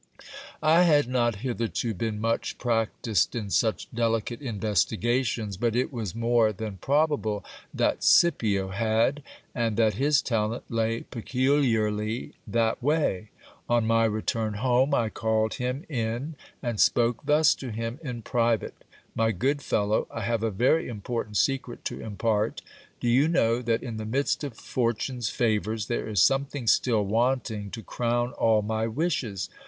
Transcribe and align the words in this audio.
I 0.63 0.81
had 0.81 1.07
not 1.07 1.41
hitherto 1.45 1.93
been 1.93 2.19
much 2.19 2.57
practised 2.57 3.35
in 3.35 3.51
such 3.51 3.87
delicate 3.93 4.41
investigations, 4.41 5.57
but 5.57 5.75
it 5.75 5.93
was 5.93 6.15
more 6.15 6.51
than 6.51 6.77
probable 6.77 7.45
that 7.71 8.03
Scipio 8.03 8.69
had, 8.69 9.21
and 9.53 9.77
that 9.77 9.93
his 10.01 10.23
talent 10.23 10.63
lay 10.69 11.01
peculiarly 11.03 12.33
that 12.47 12.81
way. 12.81 13.29
On 13.69 13.85
my 13.85 14.05
return 14.05 14.55
home 14.55 14.95
I 14.95 15.09
called 15.11 15.53
him 15.53 15.85
in, 15.87 16.33
and 16.63 16.79
spoke 16.79 17.23
thus 17.27 17.53
to 17.53 17.69
him 17.69 17.99
in 18.01 18.23
private: 18.23 18.83
My 19.13 19.31
good 19.31 19.61
fellow, 19.61 20.07
I 20.09 20.21
have 20.21 20.41
a 20.41 20.49
very 20.49 20.87
important 20.87 21.37
secret 21.37 21.85
to 21.85 22.01
impart. 22.01 22.63
Do 22.99 23.07
you 23.07 23.27
know 23.27 23.61
that 23.61 23.83
in 23.83 23.97
the 23.97 24.05
midst 24.05 24.43
of 24.43 24.55
fortune's 24.57 25.29
favours, 25.29 25.85
there 25.85 26.07
is 26.09 26.19
something 26.23 26.65
still 26.65 27.05
wanting 27.05 27.69
to 27.69 27.83
crown 27.83 28.31
all 28.33 28.63
my 28.63 28.87
wishes 28.87 29.47